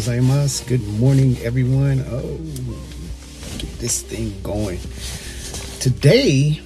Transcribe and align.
gozaimasu. 0.00 0.66
Good 0.66 0.88
morning, 0.98 1.36
everyone. 1.42 2.00
Oh, 2.08 2.38
get 3.58 3.68
this 3.80 4.00
thing 4.00 4.32
going. 4.42 4.80
Today, 5.78 6.58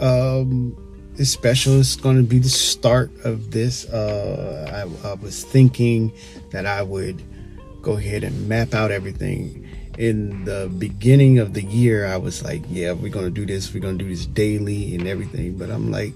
um, 0.00 0.74
this 1.14 1.30
special 1.30 1.74
is 1.74 1.94
going 1.94 2.16
to 2.16 2.24
be 2.24 2.40
the 2.40 2.48
start 2.48 3.12
of 3.22 3.52
this. 3.52 3.86
Uh, 3.86 4.66
I, 4.74 5.10
I 5.10 5.14
was 5.14 5.44
thinking 5.44 6.10
that 6.50 6.66
I 6.66 6.82
would 6.82 7.22
go 7.80 7.92
ahead 7.92 8.24
and 8.24 8.48
map 8.48 8.74
out 8.74 8.90
everything. 8.90 9.68
In 9.96 10.44
the 10.44 10.68
beginning 10.78 11.38
of 11.38 11.54
the 11.54 11.62
year, 11.62 12.06
I 12.06 12.16
was 12.16 12.42
like, 12.42 12.62
yeah, 12.68 12.90
we're 12.90 13.12
going 13.12 13.26
to 13.26 13.30
do 13.30 13.46
this. 13.46 13.72
We're 13.72 13.86
going 13.86 13.98
to 13.98 14.04
do 14.04 14.10
this 14.10 14.26
daily 14.26 14.96
and 14.96 15.06
everything. 15.06 15.56
But 15.56 15.70
I'm 15.70 15.92
like, 15.92 16.12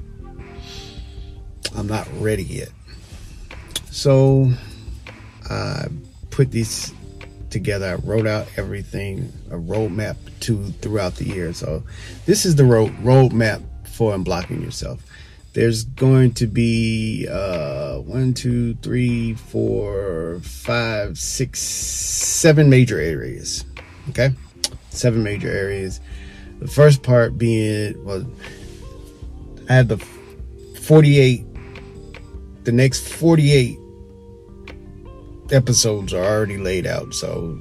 I'm 1.77 1.87
not 1.87 2.09
ready 2.19 2.43
yet. 2.43 2.71
So 3.93 4.51
I 5.49 5.87
put 6.37 6.51
these 6.51 6.93
together. 7.49 7.87
I 7.87 7.95
wrote 8.07 8.27
out 8.27 8.47
everything, 8.59 9.33
a 9.51 9.55
roadmap 9.55 10.17
to 10.41 10.65
throughout 10.83 11.15
the 11.15 11.25
year. 11.25 11.55
So 11.55 11.83
this 12.27 12.45
is 12.45 12.57
the 12.57 12.65
road 12.65 12.93
roadmap 13.03 13.63
for 13.89 14.15
unblocking 14.15 14.63
yourself. 14.63 15.03
There's 15.55 15.85
going 15.85 16.35
to 16.35 16.47
be 16.47 17.27
uh, 17.31 18.01
one, 18.01 18.35
two, 18.35 18.75
three, 18.75 19.33
four, 19.33 20.41
five, 20.43 21.17
six, 21.19 21.61
seven 21.61 22.69
major 22.69 23.01
areas. 23.01 23.65
Okay, 24.11 24.29
seven 24.91 25.23
major 25.23 25.49
areas. 25.49 26.01
The 26.59 26.69
first 26.69 27.03
part 27.03 27.39
being 27.39 28.05
well, 28.05 28.27
I 29.71 29.73
had 29.73 29.89
the 29.89 29.97
48. 30.83 31.47
The 32.65 32.73
next 32.73 33.09
48 33.09 33.79
episodes 35.53 36.13
are 36.13 36.25
already 36.25 36.57
laid 36.57 36.87
out. 36.87 37.15
So 37.15 37.59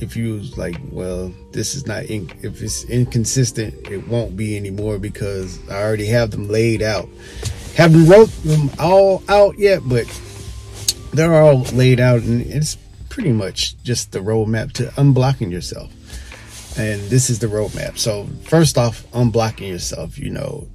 if 0.00 0.16
you 0.16 0.34
was 0.34 0.58
like, 0.58 0.76
well, 0.90 1.32
this 1.52 1.74
is 1.74 1.86
not 1.86 2.04
in, 2.04 2.30
if 2.42 2.62
it's 2.62 2.84
inconsistent, 2.84 3.74
it 3.88 4.06
won't 4.08 4.36
be 4.36 4.56
anymore 4.56 4.98
because 4.98 5.58
I 5.68 5.82
already 5.82 6.06
have 6.06 6.30
them 6.30 6.48
laid 6.48 6.82
out. 6.82 7.08
Haven't 7.76 8.06
wrote 8.06 8.30
them 8.44 8.70
all 8.78 9.22
out 9.28 9.58
yet, 9.58 9.80
but 9.84 10.06
they're 11.12 11.34
all 11.34 11.62
laid 11.72 12.00
out, 12.00 12.22
and 12.22 12.42
it's 12.42 12.76
pretty 13.08 13.32
much 13.32 13.80
just 13.82 14.12
the 14.12 14.18
roadmap 14.18 14.72
to 14.72 14.84
unblocking 14.96 15.50
yourself. 15.50 15.90
And 16.76 17.00
this 17.02 17.30
is 17.30 17.38
the 17.38 17.46
roadmap. 17.46 17.98
So 17.98 18.26
first 18.44 18.76
off, 18.76 19.04
unblocking 19.12 19.68
yourself. 19.68 20.18
You 20.18 20.30
know, 20.30 20.68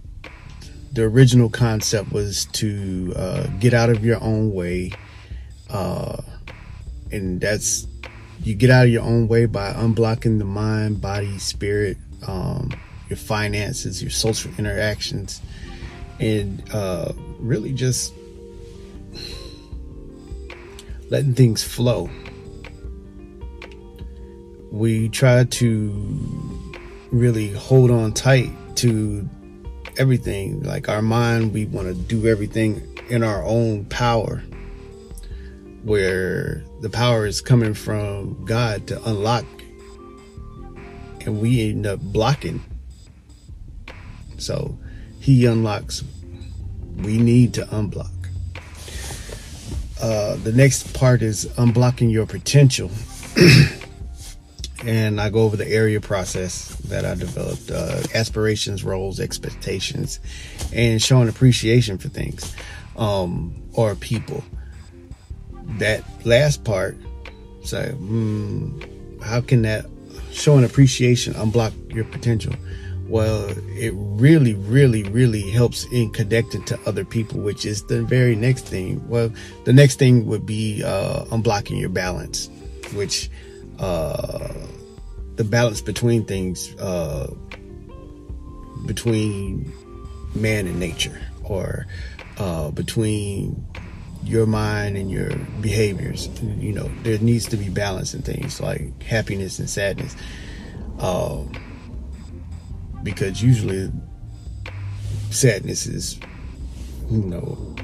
the 0.94 1.04
original 1.04 1.50
concept 1.50 2.12
was 2.12 2.46
to 2.46 3.14
uh, 3.16 3.48
get 3.60 3.74
out 3.74 3.90
of 3.90 4.06
your 4.06 4.22
own 4.22 4.54
way 4.54 4.92
uh, 5.70 6.18
and 7.12 7.40
that's 7.42 7.88
you 8.44 8.56
get 8.56 8.70
out 8.70 8.86
of 8.86 8.92
your 8.92 9.04
own 9.04 9.28
way 9.28 9.46
by 9.46 9.74
unblocking 9.74 10.40
the 10.40 10.46
mind, 10.46 11.02
body, 11.02 11.38
spirit, 11.40 11.98
um, 12.26 12.72
your 13.10 13.18
finances, 13.18 14.02
your 14.02 14.12
social 14.12 14.52
interactions, 14.58 15.42
and 16.20 16.64
uh, 16.74 17.12
really 17.40 17.74
just 17.74 18.14
letting 21.10 21.34
things 21.34 21.64
flow. 21.64 22.10
We 24.72 25.10
try 25.10 25.44
to 25.44 26.74
really 27.12 27.52
hold 27.52 27.92
on 27.92 28.14
tight 28.14 28.52
to 28.78 29.28
everything. 29.98 30.64
Like 30.64 30.88
our 30.88 31.02
mind, 31.02 31.54
we 31.54 31.66
want 31.66 31.88
to 31.88 31.94
do 31.94 32.28
everything 32.28 32.98
in 33.10 33.24
our 33.24 33.44
own 33.44 33.86
power 33.86 34.44
where 35.90 36.64
the 36.82 36.90
power 36.90 37.26
is 37.26 37.42
coming 37.42 37.74
from 37.74 38.46
God 38.46 38.86
to 38.86 39.10
unlock, 39.10 39.44
and 41.22 41.42
we 41.42 41.68
end 41.68 41.88
up 41.88 42.00
blocking. 42.00 42.64
So 44.38 44.78
He 45.20 45.48
unlocks. 45.48 46.04
We 46.98 47.18
need 47.18 47.56
to 47.56 47.66
unblock. 47.66 48.12
Uh, 50.00 50.36
the 50.36 50.52
next 50.52 50.94
part 50.94 51.24
is 51.24 51.48
unblocking 51.58 52.12
your 52.12 52.28
potential. 52.28 52.92
and 54.86 55.20
I 55.20 55.32
go 55.32 55.40
over 55.40 55.58
the 55.58 55.68
area 55.68 56.00
process 56.00 56.68
that 56.82 57.04
I 57.04 57.16
developed 57.16 57.72
uh, 57.72 58.04
aspirations, 58.14 58.84
roles, 58.84 59.20
expectations, 59.20 60.20
and 60.72 61.02
showing 61.02 61.30
appreciation 61.30 61.98
for 61.98 62.10
things 62.10 62.56
um, 62.96 63.56
or 63.74 63.96
people 63.96 64.44
that 65.78 66.04
last 66.26 66.64
part, 66.64 66.98
say, 67.64 67.94
mm, 67.96 69.22
how 69.24 69.42
can 69.42 69.62
that 69.64 69.86
showing 70.32 70.64
appreciation 70.64 71.34
unblock 71.34 71.74
your 71.94 72.06
potential? 72.06 72.54
Well, 73.08 73.50
it 73.70 73.92
really, 73.96 74.54
really, 74.54 75.04
really 75.04 75.50
helps 75.50 75.86
in 75.92 76.12
connecting 76.12 76.64
to 76.66 76.80
other 76.86 77.04
people, 77.04 77.40
which 77.40 77.66
is 77.66 77.84
the 77.86 78.04
very 78.04 78.36
next 78.36 78.66
thing. 78.66 79.06
Well, 79.10 79.34
the 79.66 79.74
next 79.74 79.98
thing 79.98 80.28
would 80.28 80.46
be 80.46 80.84
uh, 80.84 81.26
unblocking 81.26 81.80
your 81.80 81.90
balance, 81.90 82.50
which 82.94 83.32
uh, 83.80 84.54
the 85.38 85.44
balance 85.44 85.82
between 85.82 86.24
things, 86.26 86.76
uh, 86.76 87.34
between 88.86 89.74
man 90.36 90.68
and 90.68 90.80
nature, 90.80 91.20
or 91.44 91.88
uh, 92.38 92.70
between 92.70 93.66
your 94.24 94.46
mind 94.46 94.98
and 94.98 95.10
your 95.10 95.36
behaviors. 95.62 96.30
You 96.42 96.74
know, 96.74 96.92
there 97.04 97.18
needs 97.20 97.48
to 97.48 97.58
be 97.58 97.70
balance 97.70 98.14
in 98.14 98.22
things 98.22 98.60
like 98.60 99.02
happiness 99.04 99.60
and 99.60 99.70
sadness. 99.70 100.16
Um, 101.00 101.52
because 103.04 103.42
usually 103.42 103.92
sadness 105.32 105.86
is, 105.86 106.20
you 107.10 107.24
know, 107.24 107.76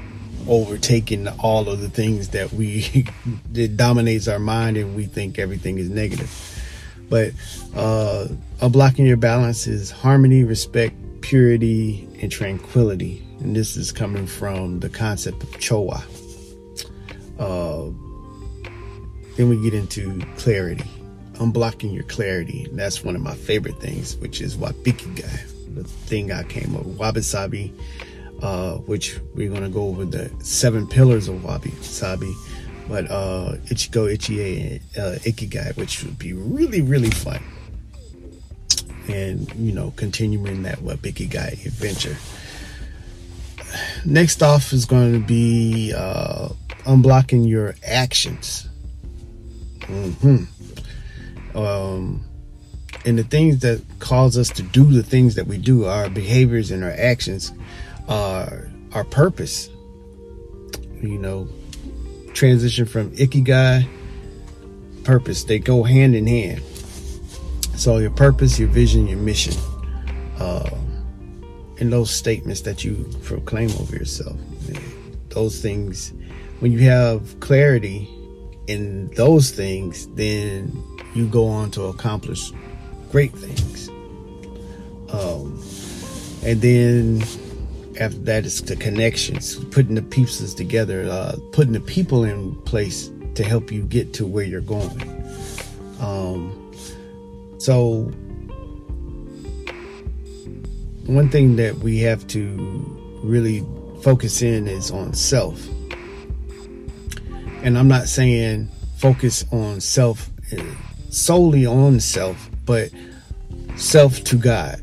overtaking 0.48 1.26
all 1.40 1.68
of 1.68 1.80
the 1.80 1.88
things 1.88 2.28
that 2.28 2.52
we, 2.52 3.06
it 3.54 3.76
dominates 3.76 4.28
our 4.28 4.38
mind 4.38 4.76
and 4.76 4.94
we 4.94 5.04
think 5.04 5.38
everything 5.38 5.78
is 5.78 5.88
negative. 5.88 6.30
But 7.08 7.32
uh, 7.74 8.26
unblocking 8.58 9.06
your 9.06 9.16
balance 9.16 9.66
is 9.66 9.90
harmony, 9.90 10.44
respect, 10.44 10.94
purity, 11.20 12.08
and 12.20 12.30
tranquility. 12.30 13.24
And 13.40 13.54
this 13.54 13.76
is 13.76 13.92
coming 13.92 14.26
from 14.26 14.80
the 14.80 14.88
concept 14.88 15.42
of 15.42 15.50
Chowa. 15.52 16.02
Uh, 17.38 17.90
then 19.36 19.48
we 19.48 19.60
get 19.62 19.74
into 19.74 20.20
clarity, 20.38 20.88
unblocking 21.34 21.94
your 21.94 22.04
clarity. 22.04 22.64
And 22.64 22.78
that's 22.78 23.04
one 23.04 23.14
of 23.14 23.22
my 23.22 23.34
favorite 23.34 23.78
things, 23.80 24.16
which 24.16 24.40
is 24.40 24.56
Wabikigai, 24.56 25.74
the 25.74 25.84
thing 25.84 26.32
I 26.32 26.42
came 26.44 26.74
up 26.74 26.86
with. 26.86 26.98
Wabi 26.98 27.72
uh, 28.42 28.74
which 28.78 29.18
we're 29.34 29.48
going 29.48 29.62
to 29.62 29.68
go 29.68 29.88
over 29.88 30.04
the 30.04 30.30
seven 30.44 30.86
pillars 30.86 31.28
of 31.28 31.44
Wabi 31.44 31.70
Sabi. 31.82 32.34
But 32.88 33.10
uh, 33.10 33.56
Ichigo 33.66 34.14
Ichie 34.14 34.80
uh, 34.96 35.18
Ikigai, 35.18 35.76
which 35.76 36.04
would 36.04 36.18
be 36.18 36.32
really, 36.32 36.82
really 36.82 37.10
fun. 37.10 37.42
And, 39.08 39.52
you 39.56 39.72
know, 39.72 39.92
continuing 39.96 40.62
that 40.62 40.78
Wabikigai 40.78 41.66
adventure. 41.66 42.16
Next 44.04 44.42
off 44.42 44.72
is 44.72 44.84
going 44.84 45.12
to 45.12 45.26
be 45.26 45.92
uh, 45.96 46.50
unblocking 46.86 47.48
your 47.48 47.74
actions. 47.84 48.68
Mm-hmm. 49.80 50.44
Um, 51.56 52.24
and 53.04 53.18
the 53.18 53.24
things 53.24 53.60
that 53.60 53.82
cause 53.98 54.36
us 54.36 54.48
to 54.50 54.62
do 54.62 54.84
the 54.84 55.02
things 55.02 55.36
that 55.36 55.46
we 55.46 55.58
do, 55.58 55.84
our 55.84 56.08
behaviors 56.08 56.70
and 56.70 56.82
our 56.82 56.92
actions, 56.92 57.52
are 58.08 58.68
our 58.92 59.04
purpose. 59.04 59.68
You 61.00 61.18
know, 61.18 61.48
transition 62.32 62.86
from 62.86 63.10
ikigai, 63.12 63.86
purpose. 65.04 65.44
They 65.44 65.58
go 65.58 65.82
hand 65.82 66.14
in 66.14 66.26
hand. 66.26 66.62
So 67.76 67.98
your 67.98 68.10
purpose, 68.10 68.58
your 68.58 68.68
vision, 68.68 69.06
your 69.06 69.18
mission, 69.18 69.54
uh, 70.38 70.70
and 71.78 71.92
those 71.92 72.10
statements 72.10 72.62
that 72.62 72.84
you 72.84 73.08
proclaim 73.22 73.70
over 73.72 73.94
yourself, 73.94 74.36
those 75.36 75.60
things 75.60 76.12
when 76.60 76.72
you 76.72 76.78
have 76.80 77.38
clarity 77.40 78.08
in 78.66 79.08
those 79.08 79.50
things, 79.50 80.08
then 80.14 80.82
you 81.14 81.26
go 81.26 81.46
on 81.46 81.70
to 81.72 81.84
accomplish 81.84 82.50
great 83.10 83.32
things. 83.32 83.88
Um, 85.10 85.62
and 86.42 86.60
then 86.62 87.22
after 88.00 88.18
that, 88.20 88.46
it's 88.46 88.62
the 88.62 88.76
connections, 88.76 89.56
putting 89.66 89.94
the 89.94 90.02
pieces 90.02 90.54
together, 90.54 91.06
uh, 91.10 91.36
putting 91.52 91.72
the 91.72 91.80
people 91.80 92.24
in 92.24 92.54
place 92.62 93.10
to 93.34 93.44
help 93.44 93.70
you 93.70 93.82
get 93.82 94.14
to 94.14 94.26
where 94.26 94.44
you're 94.44 94.60
going. 94.62 95.02
Um, 96.00 96.72
so, 97.58 98.10
one 101.06 101.28
thing 101.28 101.56
that 101.56 101.76
we 101.76 102.00
have 102.00 102.26
to 102.28 103.20
really 103.22 103.60
focus 104.02 104.42
in 104.42 104.68
is 104.68 104.90
on 104.90 105.12
self 105.14 105.60
and 107.66 107.76
I'm 107.76 107.88
not 107.88 108.08
saying 108.08 108.68
focus 108.98 109.44
on 109.50 109.80
self, 109.80 110.30
solely 111.10 111.66
on 111.66 111.98
self, 111.98 112.48
but 112.64 112.92
self 113.74 114.22
to 114.22 114.36
God, 114.36 114.80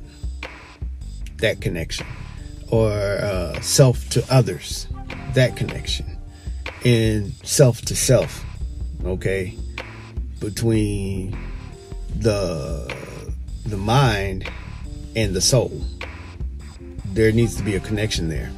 that 1.38 1.62
connection, 1.62 2.06
or 2.70 2.92
uh, 2.92 3.58
self 3.62 4.10
to 4.10 4.26
others, 4.30 4.88
that 5.34 5.56
connection, 5.56 6.18
and 6.84 7.32
self 7.44 7.82
to 7.84 7.96
self, 7.96 8.44
okay, 9.06 9.58
between 10.42 11.38
the 12.18 12.94
the 13.66 13.78
mind 13.78 14.52
and 15.16 15.34
the 15.34 15.42
soul. 15.42 15.72
There 17.14 17.32
needs 17.32 17.56
to 17.56 17.64
be 17.64 17.76
a 17.76 17.80
connection 17.80 18.28
there. 18.28 18.52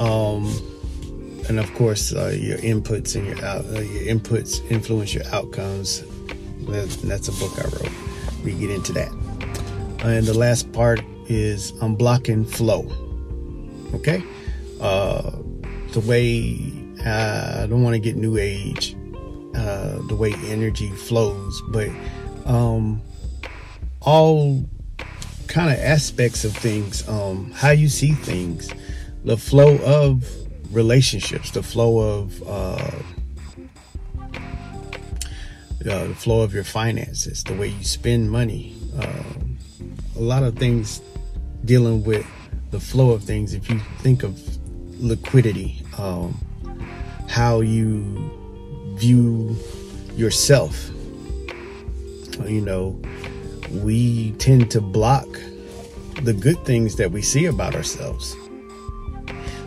Um, 0.00 0.46
and 1.48 1.60
of 1.60 1.72
course, 1.74 2.12
uh, 2.12 2.34
your 2.36 2.58
inputs 2.58 3.14
and 3.16 3.26
your 3.26 3.44
out, 3.44 3.64
uh, 3.66 3.80
your 3.80 4.14
inputs 4.14 4.68
influence 4.70 5.14
your 5.14 5.26
outcomes. 5.26 6.02
That's, 6.66 7.28
a 7.28 7.32
book 7.32 7.52
I 7.58 7.64
wrote. 7.64 8.44
We 8.44 8.54
get 8.54 8.70
into 8.70 8.92
that. 8.92 9.10
And 10.02 10.26
the 10.26 10.36
last 10.36 10.72
part 10.72 11.00
is 11.28 11.72
unblocking 11.72 12.48
flow. 12.48 12.90
Okay, 13.94 14.22
uh, 14.80 15.30
the 15.92 16.00
way 16.00 16.72
uh, 17.04 17.62
I 17.62 17.66
don't 17.66 17.82
want 17.82 17.94
to 17.94 18.00
get 18.00 18.16
new 18.16 18.38
age, 18.38 18.96
uh, 19.54 19.98
the 20.06 20.14
way 20.14 20.32
energy 20.46 20.90
flows, 20.90 21.60
but 21.70 21.88
um, 22.46 23.02
all 24.00 24.64
kind 25.48 25.72
of 25.72 25.78
aspects 25.80 26.44
of 26.44 26.56
things, 26.56 27.06
um, 27.08 27.50
how 27.52 27.70
you 27.70 27.88
see 27.88 28.12
things, 28.12 28.70
the 29.24 29.36
flow 29.36 29.76
of 29.78 30.24
relationships, 30.72 31.50
the 31.50 31.62
flow 31.62 31.98
of 31.98 32.42
uh, 32.42 32.90
uh, 35.86 36.04
the 36.08 36.14
flow 36.14 36.42
of 36.42 36.52
your 36.52 36.64
finances, 36.64 37.42
the 37.44 37.54
way 37.54 37.68
you 37.68 37.84
spend 37.84 38.30
money, 38.30 38.74
uh, 38.98 39.22
a 40.16 40.20
lot 40.20 40.42
of 40.42 40.56
things 40.56 41.00
dealing 41.64 42.04
with 42.04 42.26
the 42.70 42.80
flow 42.80 43.10
of 43.10 43.24
things. 43.24 43.54
If 43.54 43.70
you 43.70 43.78
think 43.98 44.22
of 44.22 44.38
liquidity, 45.02 45.82
um, 45.98 46.38
how 47.28 47.60
you 47.60 48.30
view 48.98 49.56
yourself, 50.14 50.90
you 52.46 52.60
know, 52.60 53.00
we 53.70 54.32
tend 54.32 54.70
to 54.72 54.80
block 54.80 55.26
the 56.22 56.34
good 56.34 56.62
things 56.66 56.96
that 56.96 57.10
we 57.10 57.22
see 57.22 57.46
about 57.46 57.74
ourselves. 57.74 58.36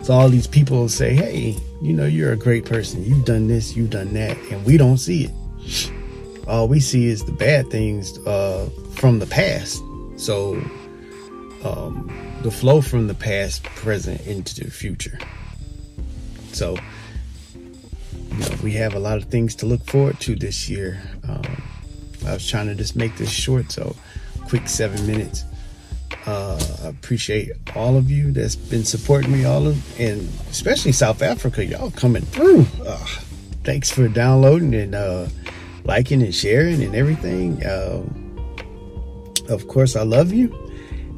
So 0.04 0.12
all 0.12 0.28
these 0.28 0.46
people 0.46 0.86
say, 0.90 1.14
"Hey, 1.14 1.56
you 1.80 1.94
know, 1.94 2.04
you're 2.04 2.32
a 2.32 2.36
great 2.36 2.66
person. 2.66 3.02
You've 3.02 3.24
done 3.24 3.48
this, 3.48 3.74
you've 3.74 3.88
done 3.88 4.12
that," 4.12 4.36
and 4.50 4.62
we 4.66 4.76
don't 4.76 4.98
see 4.98 5.24
it. 5.24 5.90
All 6.46 6.68
we 6.68 6.78
see 6.78 7.06
is 7.06 7.24
the 7.24 7.32
bad 7.32 7.70
things 7.70 8.18
uh, 8.26 8.68
from 8.96 9.18
the 9.18 9.26
past. 9.26 9.82
So 10.16 10.56
um, 11.64 12.12
the 12.42 12.50
flow 12.50 12.82
from 12.82 13.06
the 13.06 13.14
past, 13.14 13.62
present 13.62 14.20
into 14.26 14.62
the 14.62 14.70
future. 14.70 15.18
So 16.52 16.76
you 17.54 18.38
know, 18.38 18.56
we 18.62 18.72
have 18.72 18.92
a 18.92 18.98
lot 18.98 19.16
of 19.16 19.24
things 19.30 19.54
to 19.56 19.66
look 19.66 19.86
forward 19.86 20.20
to 20.20 20.36
this 20.36 20.68
year. 20.68 21.00
Um, 21.26 21.62
I 22.26 22.34
was 22.34 22.46
trying 22.46 22.66
to 22.66 22.74
just 22.74 22.94
make 22.94 23.16
this 23.16 23.30
short, 23.30 23.72
so 23.72 23.96
quick 24.48 24.68
seven 24.68 25.06
minutes. 25.06 25.44
I 26.84 26.88
appreciate 26.88 27.50
all 27.74 27.96
of 27.96 28.10
you 28.10 28.30
that's 28.30 28.56
been 28.56 28.84
supporting 28.84 29.32
me, 29.32 29.44
all 29.44 29.66
of, 29.66 30.00
and 30.00 30.20
especially 30.50 30.92
South 30.92 31.22
Africa, 31.22 31.64
y'all 31.64 31.90
coming 31.90 32.22
through. 32.22 32.66
Uh, 32.84 33.06
thanks 33.64 33.90
for 33.90 34.06
downloading 34.08 34.74
and 34.74 34.94
uh, 34.94 35.26
liking 35.84 36.22
and 36.22 36.34
sharing 36.34 36.82
and 36.82 36.94
everything. 36.94 37.64
Uh, 37.64 38.02
of 39.48 39.66
course, 39.68 39.96
I 39.96 40.02
love 40.02 40.32
you, 40.32 40.52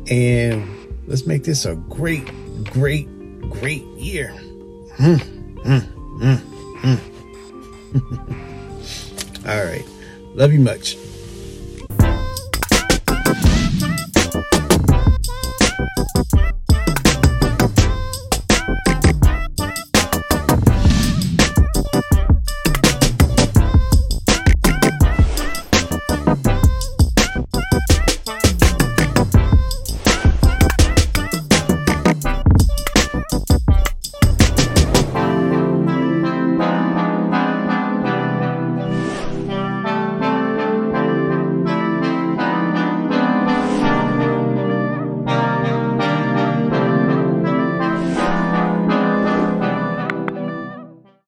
and 0.09 0.69
let's 1.09 1.27
make 1.27 1.43
this 1.43 1.65
a 1.65 1.75
great, 1.75 2.25
great, 2.65 3.09
great 3.51 3.83
year. 3.97 4.33
Mm, 4.99 5.19
mm, 5.65 5.83
mm, 6.21 7.01
all 9.49 9.65
right. 9.65 9.85
Love 10.35 10.53
you 10.53 10.61
much. 10.61 10.97